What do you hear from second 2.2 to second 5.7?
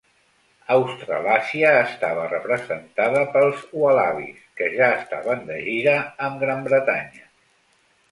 representada pels Ualabis, que ja estaven de